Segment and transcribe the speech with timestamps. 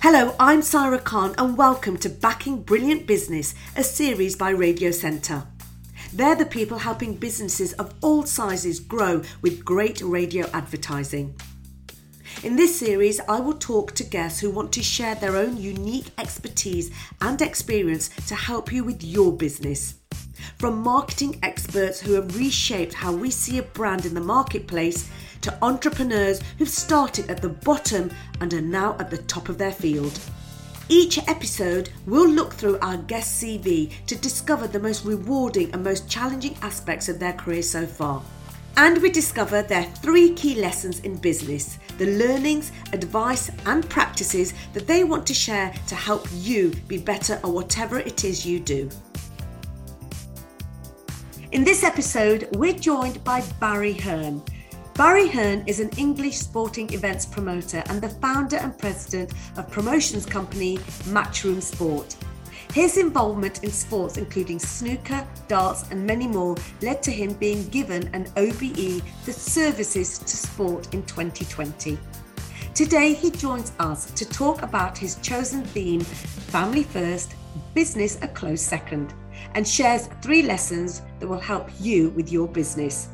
[0.00, 5.42] Hello, I'm Saira Khan, and welcome to Backing Brilliant Business, a series by Radio Centre.
[6.12, 11.34] They're the people helping businesses of all sizes grow with great radio advertising.
[12.44, 16.12] In this series, I will talk to guests who want to share their own unique
[16.16, 19.96] expertise and experience to help you with your business.
[20.58, 25.08] From marketing experts who have reshaped how we see a brand in the marketplace
[25.42, 28.10] to entrepreneurs who've started at the bottom
[28.40, 30.18] and are now at the top of their field.
[30.90, 36.08] Each episode, we'll look through our guest CV to discover the most rewarding and most
[36.08, 38.22] challenging aspects of their career so far.
[38.78, 44.86] And we discover their three key lessons in business the learnings, advice, and practices that
[44.86, 48.88] they want to share to help you be better at whatever it is you do.
[51.50, 54.42] In this episode, we're joined by Barry Hearn.
[54.92, 60.26] Barry Hearn is an English sporting events promoter and the founder and president of promotions
[60.26, 60.76] company
[61.08, 62.16] Matchroom Sport.
[62.74, 68.10] His involvement in sports, including snooker, darts, and many more, led to him being given
[68.12, 71.98] an OBE for services to sport in 2020.
[72.74, 77.36] Today, he joins us to talk about his chosen theme family first,
[77.72, 79.14] business a close second,
[79.54, 83.08] and shares three lessons that will help you with your business.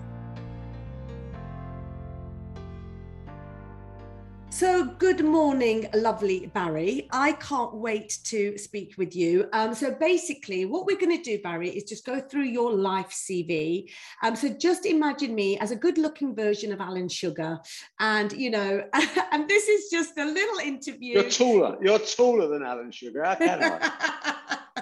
[4.56, 7.08] So, good morning, lovely Barry.
[7.10, 9.48] I can't wait to speak with you.
[9.52, 13.10] Um, so, basically, what we're going to do, Barry, is just go through your life
[13.10, 13.90] CV.
[14.22, 17.58] Um, so, just imagine me as a good looking version of Alan Sugar.
[17.98, 18.84] And, you know,
[19.32, 21.14] and this is just a little interview.
[21.14, 21.76] You're taller.
[21.82, 23.24] You're taller than Alan Sugar.
[23.24, 24.33] How can I?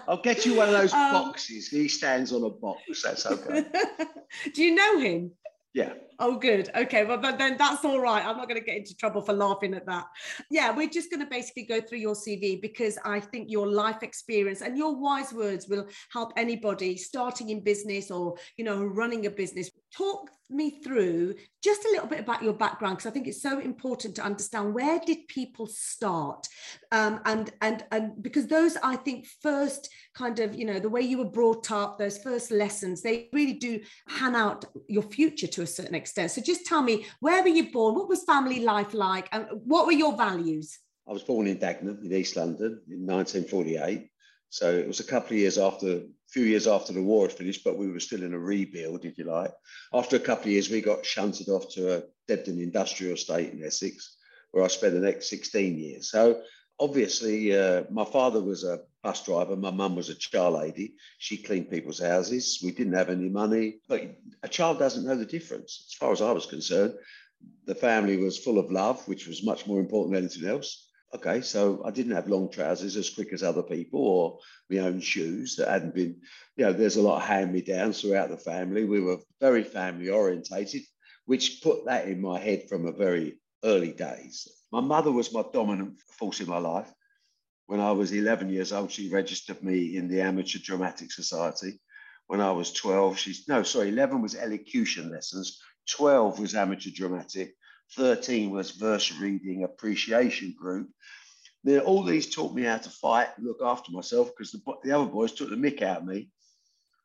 [0.08, 1.68] I'll get you one of those um, boxes.
[1.68, 3.02] He stands on a box.
[3.02, 3.64] That's okay.
[4.54, 5.32] do you know him?
[5.74, 5.94] Yeah.
[6.18, 6.70] Oh, good.
[6.76, 7.04] Okay.
[7.04, 8.24] Well, then that's all right.
[8.24, 10.06] I'm not going to get into trouble for laughing at that.
[10.50, 14.02] Yeah, we're just going to basically go through your CV because I think your life
[14.02, 19.26] experience and your wise words will help anybody starting in business or, you know, running
[19.26, 19.70] a business.
[19.96, 23.58] Talk me through just a little bit about your background because I think it's so
[23.58, 26.46] important to understand where did people start,
[26.92, 31.00] um, and and and because those I think first kind of you know the way
[31.00, 35.62] you were brought up, those first lessons, they really do hand out your future to
[35.62, 36.30] a certain extent.
[36.30, 37.94] So just tell me where were you born?
[37.94, 40.78] What was family life like, and what were your values?
[41.08, 44.08] I was born in Dagenham in East London in 1948.
[44.50, 46.02] So it was a couple of years after,
[46.32, 49.18] few years after the war had finished, but we were still in a rebuild, if
[49.18, 49.52] you like.
[49.92, 53.62] After a couple of years, we got shunted off to a Debden industrial estate in
[53.62, 54.16] Essex,
[54.50, 56.10] where I spent the next 16 years.
[56.10, 56.42] So
[56.80, 59.56] obviously, uh, my father was a bus driver.
[59.56, 60.94] My mum was a char lady.
[61.18, 62.60] She cleaned people's houses.
[62.64, 64.02] We didn't have any money, but
[64.42, 65.84] a child doesn't know the difference.
[65.90, 66.94] As far as I was concerned,
[67.66, 71.42] the family was full of love, which was much more important than anything else okay,
[71.42, 74.38] so I didn't have long trousers as quick as other people or
[74.70, 76.20] my own shoes that hadn't been,
[76.56, 78.84] you know, there's a lot of hand me downs throughout the family.
[78.84, 80.82] We were very family orientated,
[81.26, 84.48] which put that in my head from a very early days.
[84.70, 86.90] My mother was my dominant force in my life.
[87.66, 91.80] When I was 11 years old, she registered me in the Amateur Dramatic Society.
[92.26, 97.54] When I was 12, she's no, sorry, 11 was elocution lessons, 12 was amateur dramatic,
[97.96, 100.88] 13 was verse reading appreciation group.
[101.64, 105.10] Then all these taught me how to fight, look after myself, because the, the other
[105.10, 106.30] boys took the mick out of me.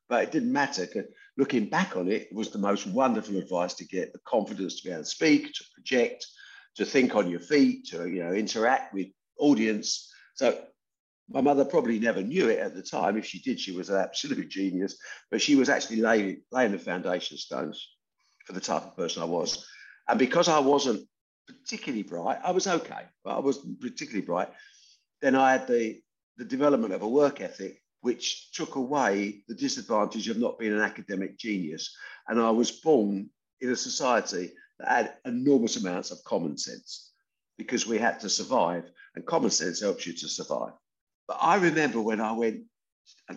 [0.10, 0.88] But it didn't matter.
[1.38, 4.88] Looking back on it, it was the most wonderful advice to get the confidence to
[4.88, 6.26] be able to speak, to project,
[6.78, 10.12] to think on your feet, to you know interact with audience.
[10.36, 10.58] So
[11.30, 13.18] my mother probably never knew it at the time.
[13.18, 14.98] If she did, she was an absolute genius.
[15.30, 17.86] But she was actually laying, laying the foundation stones
[18.46, 19.68] for the type of person I was.
[20.08, 21.08] And because I wasn't
[21.48, 24.50] particularly bright, I was okay, but I wasn't particularly bright.
[25.22, 26.00] Then I had the,
[26.38, 30.82] the development of a work ethic, which took away the disadvantage of not being an
[30.82, 31.96] academic genius.
[32.28, 33.30] And I was born
[33.62, 37.12] in a society that had enormous amounts of common sense
[37.58, 38.84] because we had to survive,
[39.16, 40.74] and common sense helps you to survive.
[41.28, 42.62] But I remember when I went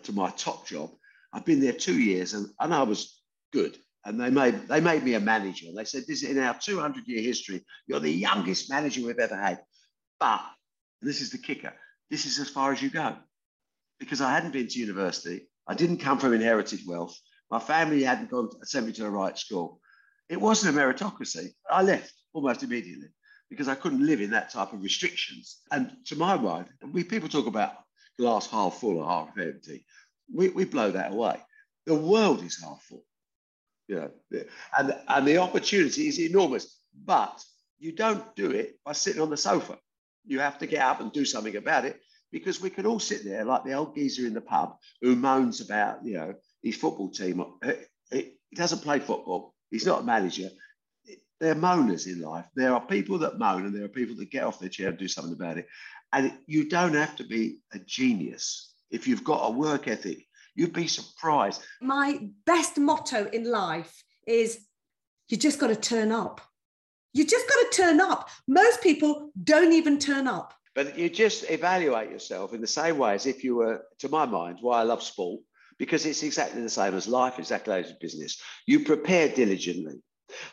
[0.02, 0.90] to my top job,
[1.32, 3.20] I've been there two years and, and I was
[3.52, 5.66] good and they made they made me a manager.
[5.68, 7.64] And they said, "This is in our 200 year history.
[7.86, 9.62] You're the youngest manager we've ever had."
[10.18, 10.42] But
[11.02, 11.72] this is the kicker:
[12.10, 13.16] this is as far as you go,
[13.98, 15.48] because I hadn't been to university.
[15.66, 17.16] I didn't come from inherited wealth.
[17.50, 19.80] My family hadn't gone to, sent me to the right school.
[20.28, 21.50] It wasn't a meritocracy.
[21.70, 23.08] I left almost immediately
[23.50, 25.58] because I couldn't live in that type of restrictions.
[25.72, 27.74] And to my mind, we people talk about
[28.18, 29.84] glass half full or half empty.
[30.32, 31.40] We, we blow that away.
[31.86, 33.04] The world is half full
[33.96, 34.10] know,
[34.78, 37.42] and, and the opportunity is enormous, but
[37.78, 39.78] you don't do it by sitting on the sofa.
[40.26, 42.00] You have to get up and do something about it
[42.30, 45.60] because we can all sit there like the old geezer in the pub who moans
[45.60, 47.44] about, you know, his football team.
[48.10, 49.54] He doesn't play football.
[49.70, 50.50] He's not a manager.
[51.40, 52.44] They're moaners in life.
[52.54, 54.98] There are people that moan and there are people that get off their chair and
[54.98, 55.66] do something about it.
[56.12, 60.26] And you don't have to be a genius if you've got a work ethic.
[60.54, 61.62] You'd be surprised.
[61.80, 64.66] My best motto in life is
[65.28, 66.40] you just got to turn up.
[67.12, 68.28] You just got to turn up.
[68.46, 70.54] Most people don't even turn up.
[70.74, 74.24] But you just evaluate yourself in the same way as if you were, to my
[74.26, 75.40] mind, why I love sport,
[75.78, 78.40] because it's exactly the same as life, exactly as business.
[78.66, 80.00] You prepare diligently.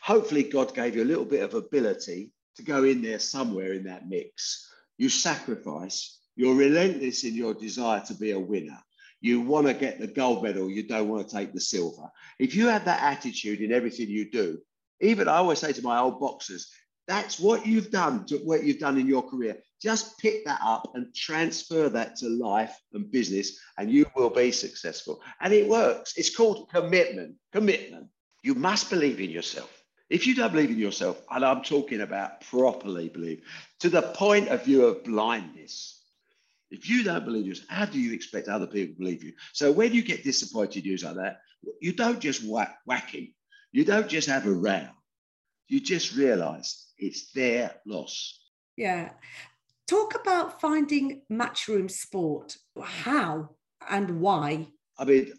[0.01, 3.83] Hopefully, God gave you a little bit of ability to go in there somewhere in
[3.83, 4.67] that mix.
[4.97, 6.19] You sacrifice.
[6.35, 8.79] You're relentless in your desire to be a winner.
[9.21, 10.69] You want to get the gold medal.
[10.69, 12.09] You don't want to take the silver.
[12.39, 14.59] If you have that attitude in everything you do,
[15.01, 16.71] even I always say to my old boxers,
[17.07, 19.57] that's what you've done to what you've done in your career.
[19.81, 24.51] Just pick that up and transfer that to life and business, and you will be
[24.51, 25.21] successful.
[25.39, 26.13] And it works.
[26.17, 27.35] It's called commitment.
[27.53, 28.07] Commitment.
[28.43, 29.71] You must believe in yourself.
[30.09, 33.43] If you don't believe in yourself, and I'm talking about properly believe,
[33.81, 35.96] to the point of view of blindness,
[36.69, 39.33] if you don't believe yourself, how do you expect other people to believe you?
[39.53, 41.39] So when you get disappointed news like that,
[41.81, 43.33] you don't just whack, whack him.
[43.71, 44.87] You don't just have a row.
[45.67, 48.39] You just realize it's their loss.
[48.75, 49.11] Yeah.
[49.87, 52.57] Talk about finding matchroom sport.
[52.81, 53.49] How
[53.89, 54.67] and why?
[54.97, 55.33] I mean,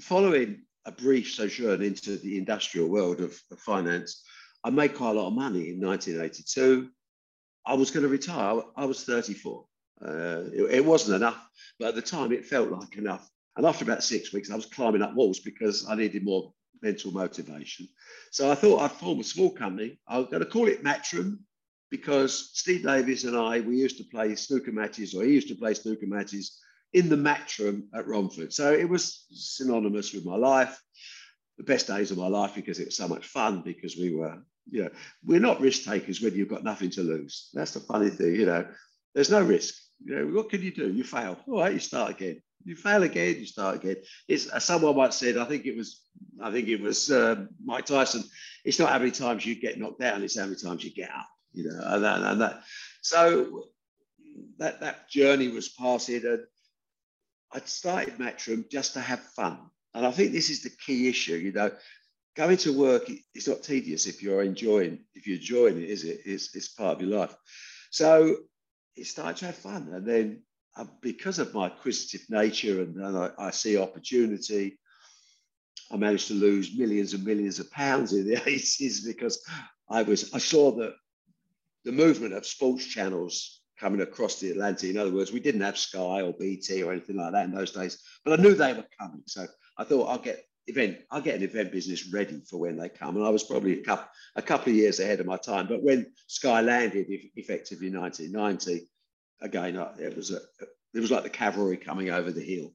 [0.00, 4.24] following a brief sojourn into the industrial world of, of finance,
[4.64, 6.88] I made quite a lot of money in 1982.
[7.66, 8.62] I was going to retire.
[8.76, 9.64] I was 34.
[10.04, 13.28] Uh, it, it, wasn't enough, but at the time it felt like enough.
[13.56, 16.52] And after about six weeks, I was climbing up walls because I needed more
[16.82, 17.88] mental motivation.
[18.30, 20.00] So I thought I'd form a small company.
[20.08, 21.38] I was going to call it Matchroom
[21.90, 25.54] because Steve Davis and I, we used to play snooker matches, or he used to
[25.54, 26.58] play snooker matches
[26.92, 28.52] in the Matchroom at Romford.
[28.52, 30.80] So it was synonymous with my life,
[31.58, 34.38] the best days of my life because it was so much fun because we were,
[34.70, 34.90] you know,
[35.24, 37.50] we're not risk takers when you've got nothing to lose.
[37.54, 38.66] That's the funny thing, you know,
[39.14, 39.74] there's no risk.
[40.04, 40.90] You know, what can you do?
[40.90, 41.38] You fail.
[41.46, 42.42] All right, you start again.
[42.64, 43.96] You fail again, you start again.
[44.28, 46.00] It's someone once said, I think it was,
[46.40, 48.22] I think it was uh, Mike Tyson.
[48.64, 51.10] It's not how many times you get knocked down; it's how many times you get
[51.10, 52.62] up you know, and that, and that.
[53.02, 53.64] So
[54.58, 56.44] that that journey was passing, and
[57.52, 59.58] I'd started Matchroom just to have fun,
[59.94, 61.34] and I think this is the key issue.
[61.34, 61.70] You know,
[62.36, 66.20] going to work it's not tedious if you're enjoying if you're enjoying it, is it?
[66.24, 67.34] It's it's part of your life.
[67.90, 68.36] So
[68.96, 70.42] it started to have fun, and then
[70.76, 74.78] uh, because of my acquisitive nature, and, and I, I see opportunity.
[75.90, 79.44] I managed to lose millions and millions of pounds in the 80s because
[79.90, 80.94] I was I saw that
[81.84, 84.90] the movement of sports channels coming across the Atlantic.
[84.90, 87.72] In other words, we didn't have Sky or BT or anything like that in those
[87.72, 89.22] days, but I knew they were coming.
[89.26, 89.46] So
[89.76, 93.16] I thought I'll get event, I'll get an event business ready for when they come.
[93.16, 95.66] And I was probably a couple, a couple of years ahead of my time.
[95.66, 97.06] But when Sky landed,
[97.36, 98.88] effectively 1990,
[99.40, 100.38] again, it was a,
[100.94, 102.74] it was like the cavalry coming over the hill.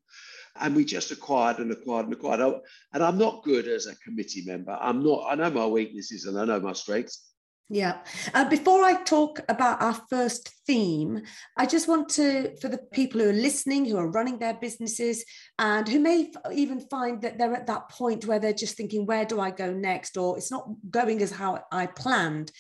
[0.60, 2.62] And we just acquired and acquired and acquired.
[2.94, 4.78] And I'm not good as a committee member.
[4.80, 7.24] I'm not, I know my weaknesses and I know my strengths.
[7.70, 7.98] Yeah.
[8.34, 11.24] Uh, before I talk about our first theme,
[11.58, 15.26] I just want to, for the people who are listening, who are running their businesses,
[15.60, 19.26] and who may even find that they're at that point where they're just thinking, where
[19.26, 20.16] do I go next?
[20.16, 22.54] Or it's not going as how I planned.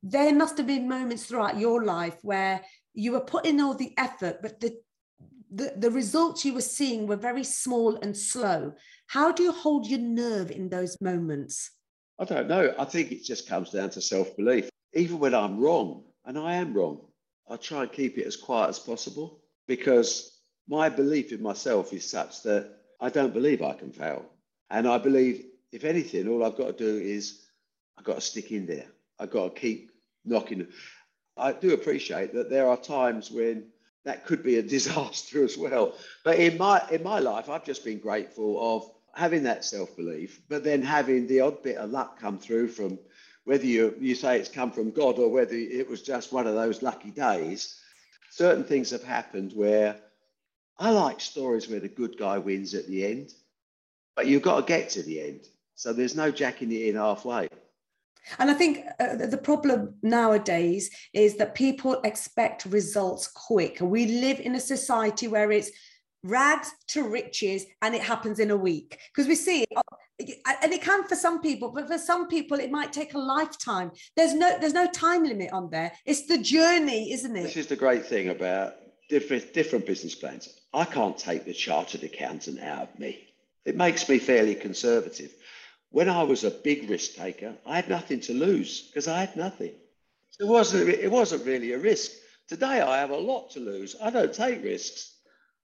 [0.00, 2.62] There must have been moments throughout your life where
[2.94, 4.76] you were putting all the effort, but the
[5.54, 8.72] the, the results you were seeing were very small and slow.
[9.08, 11.70] How do you hold your nerve in those moments?
[12.22, 12.72] I don't know.
[12.78, 14.70] I think it just comes down to self belief.
[14.94, 17.00] Even when I'm wrong, and I am wrong,
[17.50, 20.38] I try and keep it as quiet as possible because
[20.68, 24.24] my belief in myself is such that I don't believe I can fail.
[24.70, 27.40] And I believe, if anything, all I've got to do is
[27.98, 28.86] I've got to stick in there.
[29.18, 29.90] I've got to keep
[30.24, 30.68] knocking.
[31.36, 33.66] I do appreciate that there are times when
[34.04, 35.96] that could be a disaster as well.
[36.22, 40.40] But in my in my life, I've just been grateful of having that self belief,
[40.48, 42.98] but then having the odd bit of luck come through from
[43.44, 46.54] whether you, you say it's come from God or whether it was just one of
[46.54, 47.80] those lucky days.
[48.30, 49.96] Certain things have happened where
[50.78, 53.34] I like stories where the good guy wins at the end,
[54.16, 55.48] but you've got to get to the end.
[55.74, 57.48] So there's no jacking it in halfway.
[58.38, 63.78] And I think uh, the problem nowadays is that people expect results quick.
[63.80, 65.70] We live in a society where it's
[66.24, 68.98] rags to riches and it happens in a week.
[69.08, 69.82] Because we see uh,
[70.62, 73.90] and it can for some people but for some people it might take a lifetime.
[74.16, 75.92] There's no there's no time limit on there.
[76.04, 77.42] It's the journey isn't it?
[77.42, 78.74] This is the great thing about
[79.08, 80.60] different different business plans.
[80.72, 83.28] I can't take the chartered accountant out of me.
[83.64, 85.32] It makes me fairly conservative.
[85.90, 89.36] When i was a big risk taker i had nothing to lose because i had
[89.36, 89.72] nothing.
[90.38, 92.12] It wasn't it wasn't really a risk.
[92.48, 93.96] Today i have a lot to lose.
[94.00, 95.11] I don't take risks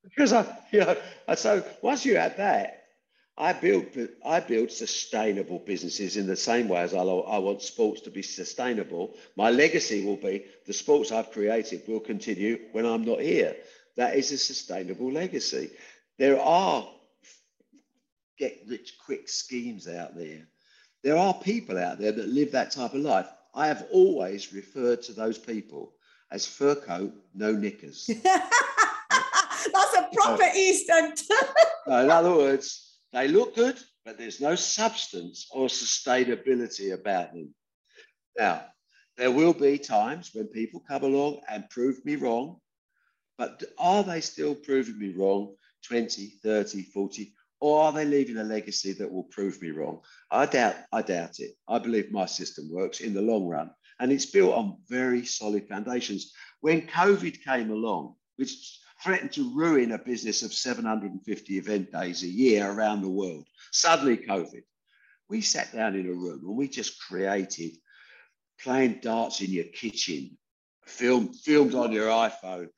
[0.08, 0.96] because I, you know,
[1.34, 2.84] so once you have that,
[3.36, 3.86] I build
[4.24, 8.22] I build sustainable businesses in the same way as I, I want sports to be
[8.22, 9.14] sustainable.
[9.36, 13.54] My legacy will be the sports I've created will continue when I'm not here.
[13.96, 15.70] That is a sustainable legacy.
[16.18, 16.88] There are
[18.38, 20.46] get rich quick schemes out there.
[21.04, 23.28] There are people out there that live that type of life.
[23.54, 25.92] I have always referred to those people
[26.30, 28.10] as fur coat, no knickers.
[30.56, 31.20] East End.
[31.86, 37.54] in other words, they look good, but there's no substance or sustainability about them.
[38.38, 38.66] Now,
[39.16, 42.60] there will be times when people come along and prove me wrong,
[43.36, 45.54] but are they still proving me wrong
[45.86, 50.00] 20, 30, 40, or are they leaving a legacy that will prove me wrong?
[50.30, 51.52] I doubt, I doubt it.
[51.66, 55.68] I believe my system works in the long run, and it's built on very solid
[55.68, 56.32] foundations.
[56.60, 62.28] When COVID came along, which threatened to ruin a business of 750 event days a
[62.28, 63.46] year around the world.
[63.72, 64.62] Suddenly, COVID.
[65.28, 67.72] We sat down in a room and we just created
[68.60, 70.36] playing darts in your kitchen,
[70.84, 72.68] film, filmed on your iPhone,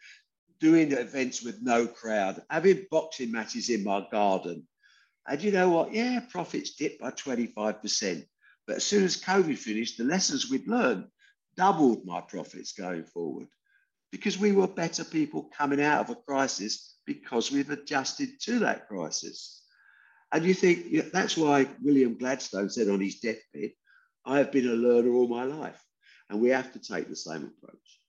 [0.58, 4.66] doing events with no crowd, having boxing matches in my garden.
[5.26, 5.94] And you know what?
[5.94, 8.26] Yeah, profits dipped by 25%.
[8.66, 11.06] But as soon as COVID finished, the lessons we'd learned
[11.56, 13.48] doubled my profits going forward
[14.10, 18.88] because we were better people coming out of a crisis because we've adjusted to that
[18.88, 19.62] crisis.
[20.32, 23.72] And you think you know, that's why William Gladstone said on his deathbed,
[24.24, 25.82] I have been a learner all my life.
[26.28, 28.00] And we have to take the same approach.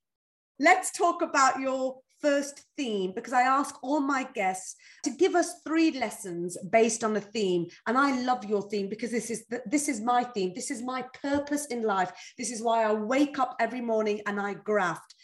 [0.60, 5.62] Let's talk about your first theme because I ask all my guests to give us
[5.66, 9.62] three lessons based on a theme and I love your theme because this is the,
[9.66, 13.40] this is my theme this is my purpose in life this is why I wake
[13.40, 15.16] up every morning and I graft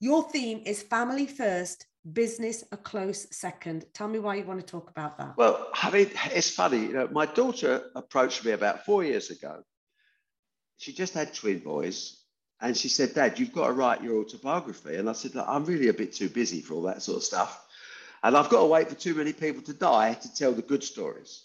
[0.00, 3.84] your theme is family first, business a close second.
[3.92, 5.36] Tell me why you want to talk about that.
[5.36, 6.82] Well, I mean, it's funny.
[6.82, 9.62] You know, my daughter approached me about four years ago.
[10.78, 12.22] She just had twin boys,
[12.60, 15.88] and she said, "Dad, you've got to write your autobiography." And I said, "I'm really
[15.88, 17.66] a bit too busy for all that sort of stuff,
[18.22, 20.84] and I've got to wait for too many people to die to tell the good
[20.84, 21.44] stories."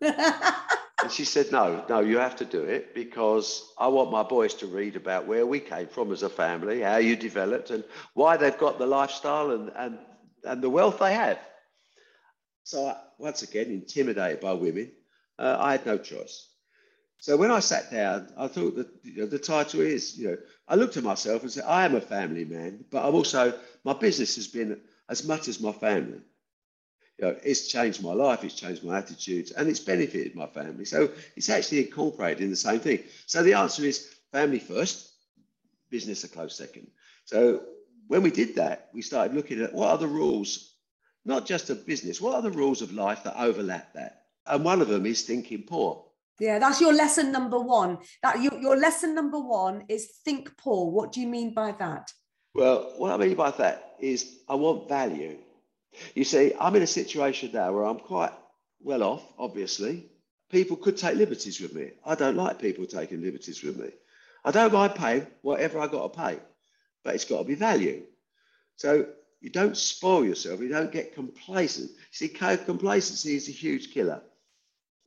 [1.02, 4.54] And she said, No, no, you have to do it because I want my boys
[4.54, 7.84] to read about where we came from as a family, how you developed, and
[8.14, 9.98] why they've got the lifestyle and, and,
[10.44, 11.38] and the wealth they have.
[12.64, 14.90] So, once again, intimidated by women,
[15.38, 16.48] uh, I had no choice.
[17.18, 20.36] So, when I sat down, I thought that you know, the title is, you know,
[20.66, 23.52] I looked at myself and said, I am a family man, but I'm also,
[23.84, 26.20] my business has been as much as my family
[27.18, 30.84] you know, it's changed my life, it's changed my attitudes, and it's benefited my family.
[30.84, 33.00] So it's actually incorporated in the same thing.
[33.26, 35.12] So the answer is family first,
[35.90, 36.88] business a close second.
[37.24, 37.62] So
[38.08, 40.74] when we did that, we started looking at what are the rules,
[41.24, 44.24] not just of business, what are the rules of life that overlap that?
[44.46, 46.04] And one of them is thinking poor.
[46.38, 47.98] Yeah, that's your lesson number one.
[48.22, 50.90] That your, your lesson number one is think poor.
[50.90, 52.12] What do you mean by that?
[52.54, 55.38] Well, what I mean by that is I want value.
[56.14, 58.32] You see, I'm in a situation now where I'm quite
[58.80, 60.10] well off, obviously.
[60.50, 61.90] People could take liberties with me.
[62.04, 63.90] I don't like people taking liberties with me.
[64.44, 66.38] I don't mind paying whatever I got to pay,
[67.04, 68.02] but it's got to be value.
[68.76, 69.06] So
[69.40, 70.60] you don't spoil yourself.
[70.60, 71.90] You don't get complacent.
[72.12, 74.22] See, complacency is a huge killer.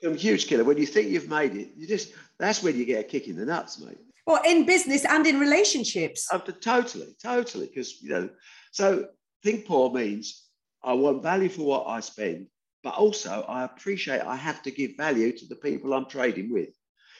[0.03, 0.63] A huge killer.
[0.63, 3.36] When you think you've made it, you just that's when you get a kick in
[3.36, 3.98] the nuts, mate.
[4.25, 6.29] Well, in business and in relationships.
[6.62, 7.67] Totally, totally.
[7.67, 8.29] Because you know,
[8.72, 9.08] so
[9.43, 10.49] think poor means
[10.83, 12.48] I want value for what I spend,
[12.83, 16.69] but also I appreciate I have to give value to the people I'm trading with.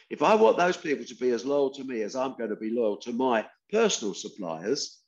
[0.10, 2.56] If I want those people to be as loyal to me as I'm going to
[2.56, 5.00] be loyal to my personal suppliers,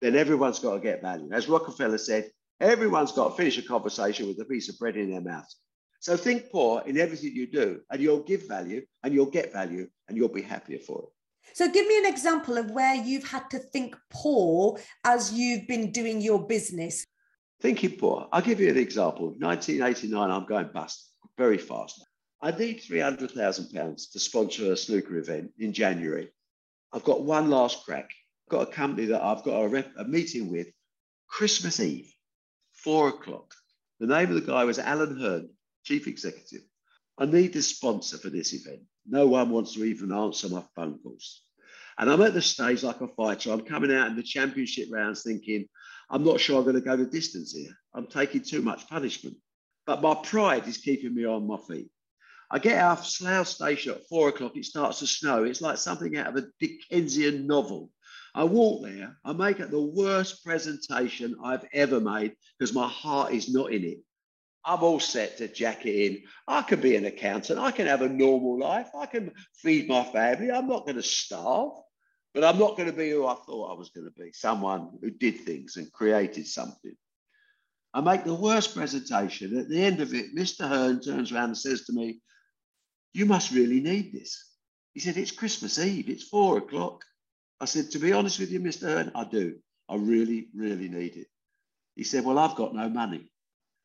[0.00, 1.30] then everyone's got to get value.
[1.32, 2.30] As Rockefeller said,
[2.60, 5.46] everyone's got to finish a conversation with a piece of bread in their mouth.
[6.00, 9.86] So think poor in everything you do, and you'll give value, and you'll get value,
[10.08, 11.08] and you'll be happier for it.
[11.52, 15.90] So, give me an example of where you've had to think poor as you've been
[15.90, 17.04] doing your business.
[17.60, 18.28] Thinking poor.
[18.32, 19.28] I'll give you an example.
[19.38, 22.02] 1989, I'm going bust very fast.
[22.42, 26.30] I need £300,000 to sponsor a snooker event in January.
[26.92, 28.10] I've got one last crack.
[28.46, 30.68] I've got a company that I've got a, rep, a meeting with
[31.28, 32.10] Christmas Eve,
[32.72, 33.54] four o'clock.
[34.00, 35.50] The name of the guy was Alan Hearn,
[35.84, 36.62] chief executive.
[37.18, 38.80] I need a sponsor for this event.
[39.06, 41.42] No one wants to even answer my phone calls.
[41.98, 43.52] And I'm at the stage like a fighter.
[43.52, 45.68] I'm coming out in the championship rounds thinking,
[46.10, 47.70] I'm not sure I'm going to go the distance here.
[47.94, 49.36] I'm taking too much punishment.
[49.86, 51.88] But my pride is keeping me on my feet.
[52.50, 54.56] I get out of Slough station at four o'clock.
[54.56, 55.44] It starts to snow.
[55.44, 57.90] It's like something out of a Dickensian novel.
[58.34, 59.16] I walk there.
[59.24, 63.84] I make it the worst presentation I've ever made because my heart is not in
[63.84, 63.98] it.
[64.64, 66.22] I'm all set to jack it in.
[66.46, 67.58] I can be an accountant.
[67.58, 68.90] I can have a normal life.
[68.98, 70.50] I can feed my family.
[70.50, 71.72] I'm not going to starve,
[72.34, 74.90] but I'm not going to be who I thought I was going to be someone
[75.00, 76.94] who did things and created something.
[77.92, 79.58] I make the worst presentation.
[79.58, 80.68] At the end of it, Mr.
[80.68, 82.20] Hearn turns around and says to me,
[83.12, 84.46] You must really need this.
[84.94, 86.08] He said, It's Christmas Eve.
[86.08, 87.04] It's four o'clock.
[87.60, 88.82] I said, To be honest with you, Mr.
[88.82, 89.56] Hearn, I do.
[89.88, 91.26] I really, really need it.
[91.96, 93.28] He said, Well, I've got no money.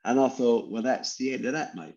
[0.04, 1.96] And I thought, Well, that's the end of that, mate.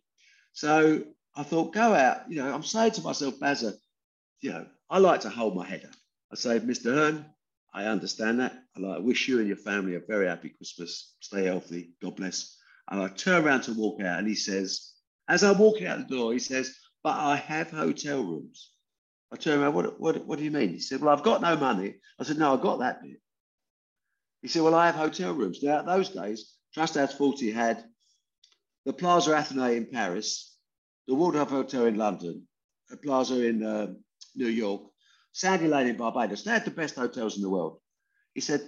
[0.54, 1.04] So
[1.36, 2.30] I thought, Go out.
[2.30, 3.74] You know, I'm saying to myself, Bazza,
[4.40, 5.94] you know, I like to hold my head up.
[6.32, 6.94] I say, Mr.
[6.94, 7.26] Hearn,
[7.72, 8.54] I understand that.
[8.74, 11.14] And I wish you and your family a very happy Christmas.
[11.20, 11.92] Stay healthy.
[12.02, 12.56] God bless.
[12.90, 14.92] And I turn around to walk out, and he says,
[15.28, 18.72] as I'm walking out the door, he says, But I have hotel rooms.
[19.30, 20.70] I turn around, what, what, what do you mean?
[20.70, 21.96] He said, Well, I've got no money.
[22.18, 23.20] I said, No, I got that bit.
[24.40, 25.62] He said, Well, I have hotel rooms.
[25.62, 27.84] Now, those days, Trusthouse Forte had
[28.86, 30.56] the Plaza Athénée in Paris,
[31.06, 32.48] the Waldorf Hotel in London,
[32.88, 33.88] the Plaza in uh,
[34.34, 34.82] New York,
[35.32, 36.42] Sandy Lane in Barbados.
[36.42, 37.80] They had the best hotels in the world.
[38.34, 38.62] He said,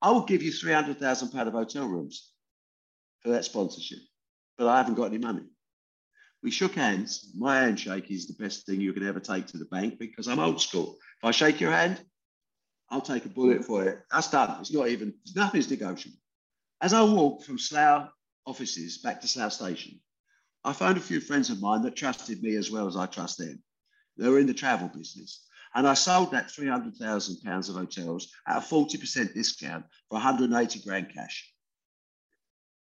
[0.00, 2.30] I will give you £300,000 of hotel rooms
[3.20, 4.00] for that sponsorship,
[4.58, 5.44] but I haven't got any money.
[6.42, 7.32] We shook hands.
[7.34, 10.38] My handshake is the best thing you can ever take to the bank because I'm
[10.38, 10.98] old school.
[11.18, 12.04] If I shake your hand,
[12.90, 14.00] I'll take a bullet for it.
[14.12, 14.60] That's done.
[14.60, 16.18] It's not even, nothing's negotiable.
[16.82, 18.10] As I walked from Slough
[18.44, 20.00] offices back to Slough Station,
[20.64, 23.38] I found a few friends of mine that trusted me as well as I trust
[23.38, 23.62] them.
[24.18, 25.46] They were in the travel business.
[25.74, 31.52] And I sold that £300,000 of hotels at a 40% discount for 180 grand cash.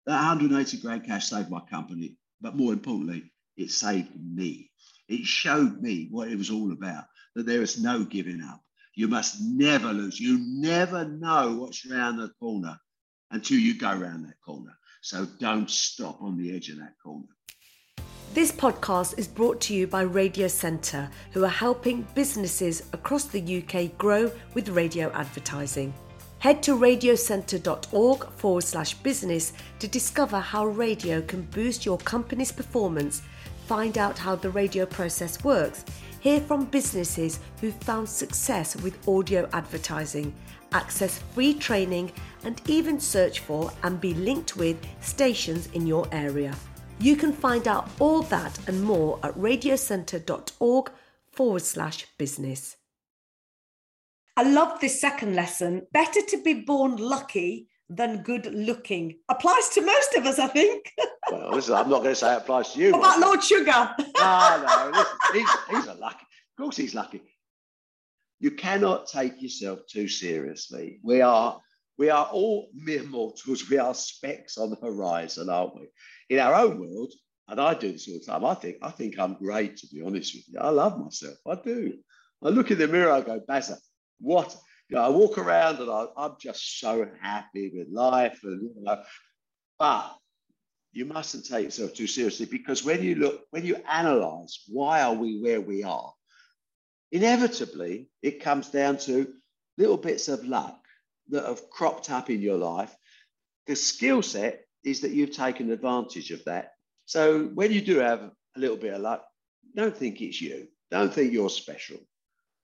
[0.07, 4.71] That 180 grand cash saved my company, but more importantly, it saved me.
[5.09, 8.61] It showed me what it was all about, that there is no giving up.
[8.95, 10.19] You must never lose.
[10.19, 12.79] You never know what's around the corner
[13.31, 14.77] until you go around that corner.
[15.03, 17.29] So don't stop on the edge of that corner.
[18.33, 23.43] This podcast is brought to you by Radio Centre, who are helping businesses across the
[23.59, 25.93] UK grow with radio advertising.
[26.39, 33.21] Head to radiocentre.org forward slash business to discover how radio can boost your company's performance,
[33.67, 35.85] find out how the radio process works,
[36.21, 40.33] hear from businesses who've found success with audio advertising,
[40.71, 42.13] access free training,
[42.45, 46.55] and even search for and be linked with stations in your area.
[47.01, 50.93] You can find out all that and more at radiocentre.org
[51.33, 52.77] forward slash business.
[54.37, 55.87] I love this second lesson.
[55.93, 59.17] Better to be born lucky than good looking.
[59.31, 60.93] Applies to most of us, I think.
[61.31, 62.93] well, listen, I'm not going to say it applies to you.
[62.93, 63.95] What about Lord Sugar?
[63.99, 66.27] no, no, listen, he's, he's a lucky.
[66.59, 67.23] Of course, he's lucky.
[68.41, 71.01] You cannot take yourself too seriously.
[71.03, 71.61] We are
[71.99, 73.69] we are all mere mortals.
[73.69, 75.89] We are specks on the horizon, aren't we?
[76.31, 77.13] In our own world,
[77.49, 78.45] and I do this all the time.
[78.45, 80.59] I think I think I'm great, to be honest with you.
[80.61, 81.37] I love myself.
[81.47, 81.99] I do.
[82.43, 83.11] I look in the mirror.
[83.11, 83.77] I go, Bazza,
[84.21, 84.57] what?
[84.89, 88.83] You know, I walk around and I, am just so happy with life, and you
[88.83, 89.03] know,
[89.79, 90.17] but
[90.93, 95.15] you mustn't take yourself too seriously because when you look, when you analyze why are
[95.15, 96.13] we where we are,
[97.13, 99.33] inevitably it comes down to
[99.77, 100.80] little bits of luck
[101.31, 102.95] that have cropped up in your life,
[103.67, 106.73] the skill set is that you've taken advantage of that.
[107.05, 109.25] So when you do have a little bit of luck,
[109.75, 110.69] don't think it's you.
[110.91, 111.99] Don't think you're special.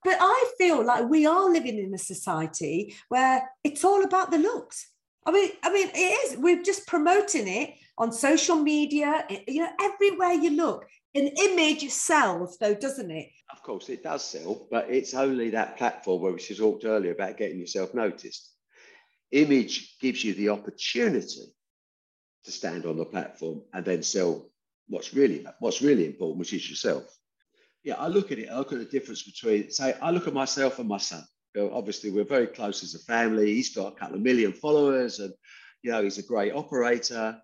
[0.04, 4.38] But I feel like we are living in a society where it's all about the
[4.38, 4.88] looks.
[5.26, 6.38] I mean, I mean, it is.
[6.38, 9.24] We're just promoting it on social media.
[9.28, 13.30] Eh, you know, everywhere you look, an image sells, though, doesn't it?
[13.50, 17.36] Of course, it does sell, but it's only that platform where we talked earlier about
[17.36, 18.55] getting yourself noticed.
[19.32, 21.54] Image gives you the opportunity
[22.44, 24.48] to stand on the platform and then sell
[24.88, 27.04] what's really what's really important, which is yourself.
[27.82, 28.48] Yeah, I look at it.
[28.48, 31.24] I look at the difference between, say, I look at myself and my son.
[31.54, 33.54] You know, obviously, we're very close as a family.
[33.54, 35.32] He's got a couple of million followers, and
[35.82, 37.40] you know, he's a great operator.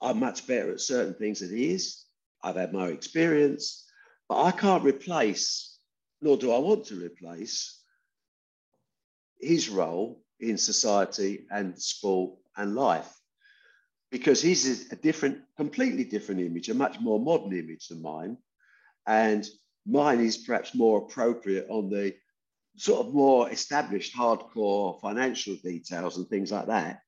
[0.00, 2.04] I'm much better at certain things than he is.
[2.42, 3.86] I've had more experience,
[4.28, 5.78] but I can't replace,
[6.20, 7.80] nor do I want to replace,
[9.40, 13.10] his role in society and sport and life.
[14.10, 18.36] because is a different, completely different image, a much more modern image than mine.
[19.06, 19.44] And
[19.86, 22.14] mine is perhaps more appropriate on the
[22.76, 27.00] sort of more established hardcore financial details and things like that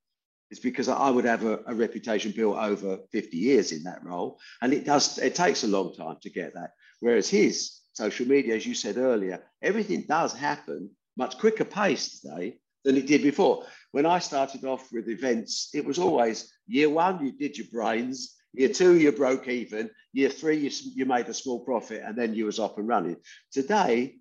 [0.50, 4.38] is because I would have a, a, reputation built over 50 years in that role.
[4.62, 6.70] And it does, it takes a long time to get that.
[7.00, 12.58] Whereas his social media, as you said earlier, everything does happen much quicker pace today
[12.86, 13.64] than it did before.
[13.92, 18.34] When I started off with events, it was always year one, you did your brains.
[18.54, 19.90] Year two, you broke even.
[20.14, 23.16] Year three, you, you made a small profit and then you was up and running.
[23.52, 24.16] Today,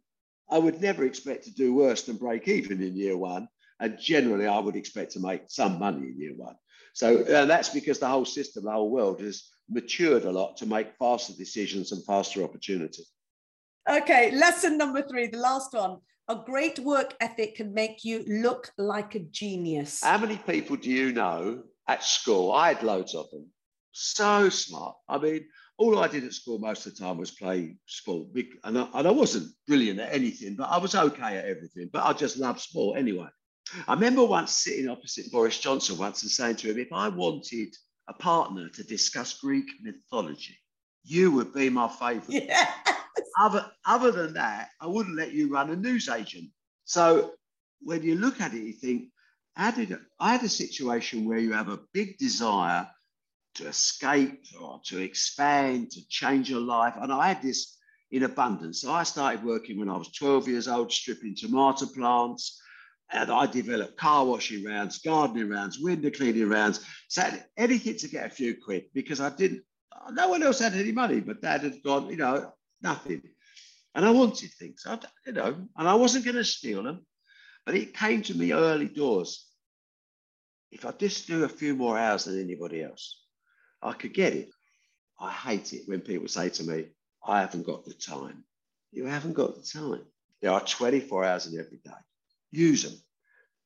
[0.49, 3.47] I would never expect to do worse than break even in year one
[3.79, 6.55] and generally, I would expect to make some money in year one.
[6.93, 10.65] So uh, that's because the whole system, the whole world has matured a lot to
[10.65, 13.09] make faster decisions and faster opportunities.
[13.89, 15.97] Okay, lesson number three, the last one.
[16.27, 20.01] A great work ethic can make you look like a genius.
[20.03, 22.51] How many people do you know at school?
[22.51, 23.45] I had loads of them.
[23.91, 24.95] So smart.
[25.07, 25.45] I mean,
[25.77, 28.29] all I did at school most of the time was play sport.
[28.63, 31.91] And I, and I wasn't brilliant at anything, but I was okay at everything.
[31.93, 33.27] But I just loved sport anyway.
[33.87, 37.69] I remember once sitting opposite Boris Johnson once and saying to him, if I wanted
[38.07, 40.57] a partner to discuss Greek mythology,
[41.03, 42.29] you would be my favourite.
[42.47, 42.94] Yes.
[43.39, 46.49] Other, other than that, I wouldn't let you run a newsagent.
[46.85, 47.33] So
[47.81, 49.09] when you look at it, you think,
[49.55, 52.87] how did I had a situation where you have a big desire
[53.55, 56.93] to escape or to expand, to change your life.
[56.97, 57.77] And I had this
[58.11, 58.81] in abundance.
[58.81, 62.61] So I started working when I was 12 years old, stripping tomato plants.
[63.11, 67.21] And I developed car washing rounds, gardening rounds, window cleaning rounds, so
[67.55, 69.61] anything to get a few quid because I didn't,
[70.11, 72.51] no one else had any money, but dad had gone, you know,
[72.85, 73.21] nothing.
[73.93, 77.05] And I wanted things, I, you know, and I wasn't going to steal them.
[77.65, 79.47] But it came to me early doors.
[80.71, 83.21] If I just do a few more hours than anybody else,
[83.81, 84.49] I could get it.
[85.19, 86.87] I hate it when people say to me,
[87.25, 88.43] I haven't got the time.
[88.91, 90.05] You haven't got the time.
[90.41, 91.91] There are 24 hours in every day
[92.55, 92.99] use them.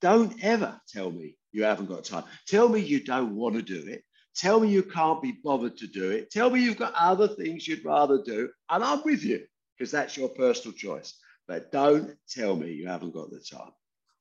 [0.02, 2.24] Don't ever tell me you haven't got time.
[2.48, 4.04] Tell me you don't want to do it.
[4.40, 6.32] Tell me you can't be bothered to do it.
[6.32, 8.50] Tell me you've got other things you'd rather do.
[8.70, 9.44] And I'm with you
[9.78, 11.20] because that's your personal choice.
[11.46, 13.72] But don't tell me you haven't got the time.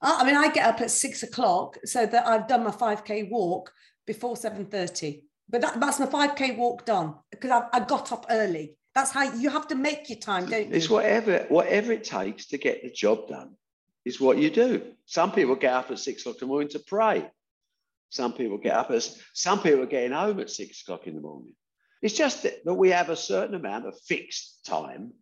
[0.03, 3.73] I mean, I get up at six o'clock so that I've done my 5K walk
[4.09, 5.23] before 7.30.
[5.49, 8.77] But that, that's my 5K walk done because I, I got up early.
[8.97, 10.75] That's how you have to make your time, don't you?
[10.75, 13.55] It's whatever, whatever it takes to get the job done
[14.05, 14.95] is what you do.
[15.07, 17.31] Some people get up at six o'clock in the morning to pray.
[18.11, 21.21] Some people get up as some people are getting home at six o'clock in the
[21.21, 21.55] morning.
[22.01, 25.13] It's just that, that we have a certain amount of fixed time.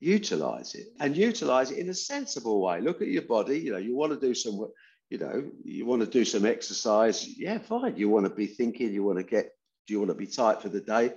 [0.00, 2.80] Utilize it and utilize it in a sensible way.
[2.80, 3.58] Look at your body.
[3.58, 4.66] You know, you want to do some,
[5.10, 7.26] you know, you want to do some exercise.
[7.26, 7.96] Yeah, fine.
[7.96, 9.50] You want to be thinking, you want to get,
[9.86, 11.12] do you want to be tight for the day?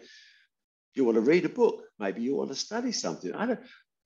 [0.95, 1.84] You want to read a book?
[1.99, 3.34] Maybe you want to study something.
[3.34, 3.60] I don't,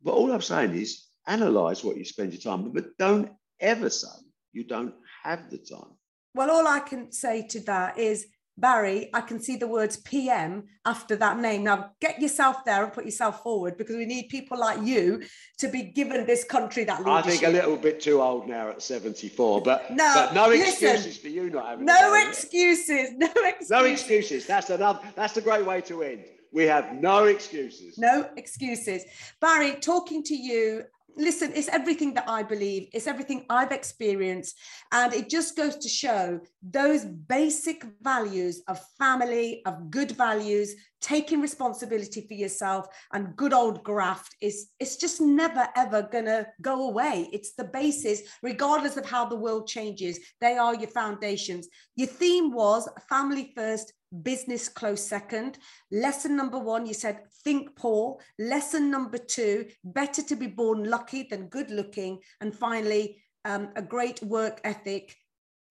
[0.04, 3.90] but all I'm saying is analyze what you spend your time, With, but don't ever
[3.90, 4.08] say
[4.52, 4.94] you don't
[5.24, 5.96] have the time.
[6.34, 10.66] Well, all I can say to that is, Barry, I can see the words PM
[10.86, 11.64] after that name.
[11.64, 15.24] Now get yourself there and put yourself forward because we need people like you
[15.60, 17.26] to be given this country that leadership.
[17.26, 20.90] I think a little bit too old now at 74, but no, but no listen,
[20.90, 23.70] excuses for you not having no excuses, no excuses.
[23.70, 24.46] No excuses.
[24.46, 26.26] That's another that's a great way to end.
[26.54, 27.98] We have no excuses.
[27.98, 29.06] No excuses.
[29.40, 30.84] Barry, talking to you
[31.16, 34.58] listen, it's everything that I believe, it's everything I've experienced.
[34.92, 41.42] And it just goes to show those basic values of family, of good values, taking
[41.42, 47.28] responsibility for yourself, and good old graft is it's just never ever gonna go away.
[47.34, 50.20] It's the basis, regardless of how the world changes.
[50.40, 51.68] They are your foundations.
[51.96, 53.94] Your theme was family first,
[54.24, 55.58] business close second.
[55.92, 58.18] Lesson number one, you said think poor.
[58.38, 62.20] Lesson number two, better to be born lucky than good looking.
[62.42, 65.16] And finally, um, a great work ethic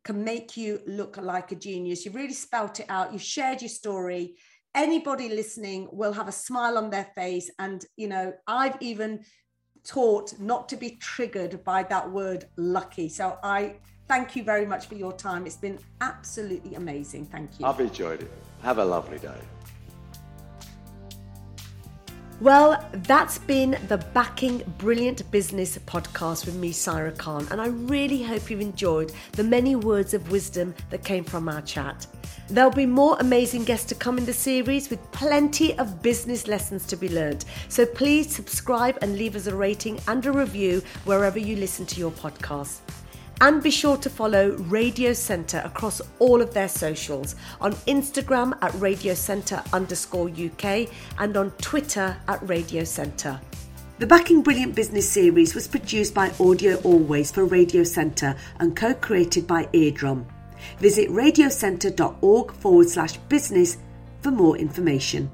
[0.05, 2.05] can make you look like a genius.
[2.05, 3.13] You really spelt it out.
[3.13, 4.37] You shared your story.
[4.75, 7.51] Anybody listening will have a smile on their face.
[7.59, 9.25] And, you know, I've even
[9.85, 13.09] taught not to be triggered by that word lucky.
[13.09, 13.77] So I
[14.11, 15.47] thank you very much for your time.
[15.47, 17.27] It's been absolutely amazing.
[17.27, 17.65] Thank you.
[17.65, 18.31] I've enjoyed it.
[18.61, 19.41] Have a lovely day.
[22.41, 28.21] Well, that's been the Backing Brilliant Business podcast with me, Saira Khan, and I really
[28.25, 32.09] hope you've enjoyed the many words of wisdom that came from our chat.
[32.49, 36.85] There'll be more amazing guests to come in the series with plenty of business lessons
[36.87, 37.45] to be learned.
[37.69, 42.01] So please subscribe and leave us a rating and a review wherever you listen to
[42.01, 42.81] your podcast.
[43.43, 48.75] And be sure to follow Radio Centre across all of their socials on Instagram at
[48.75, 53.41] Radio Centre underscore UK and on Twitter at Radio Centre.
[53.99, 58.93] The Backing Brilliant Business series was produced by Audio Always for Radio Centre and co
[58.93, 60.27] created by Eardrum.
[60.79, 63.79] Visit radiocentre.org forward slash business
[64.21, 65.31] for more information.